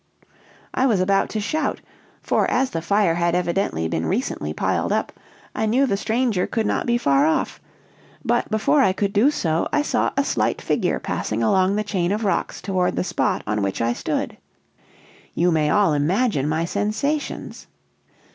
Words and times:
I 0.73 0.87
was 0.87 0.99
about 0.99 1.29
to 1.29 1.39
shout, 1.39 1.79
for 2.23 2.49
as 2.49 2.71
the 2.71 2.81
fire 2.81 3.13
had 3.13 3.35
evidently 3.35 3.87
been 3.87 4.07
recently 4.07 4.51
piled 4.51 4.91
up, 4.91 5.13
I 5.53 5.67
knew 5.67 5.85
the 5.85 5.95
stranger 5.95 6.47
could 6.47 6.65
not 6.65 6.87
be 6.87 6.97
far 6.97 7.27
off; 7.27 7.61
but, 8.25 8.49
before 8.49 8.81
I 8.81 8.93
could 8.93 9.13
do 9.13 9.29
so, 9.29 9.67
I 9.71 9.83
saw 9.83 10.09
a 10.17 10.23
slight 10.23 10.59
figure 10.59 10.97
passing 10.97 11.43
along 11.43 11.75
the 11.75 11.83
chain 11.83 12.11
of 12.11 12.25
rocks 12.25 12.63
toward 12.63 12.95
the 12.95 13.03
spot 13.03 13.43
on 13.45 13.61
which 13.61 13.79
I 13.79 13.93
stood. 13.93 14.37
You 15.35 15.51
may 15.51 15.69
all 15.69 15.93
imagine 15.93 16.49
my 16.49 16.65
sensations. 16.65 17.67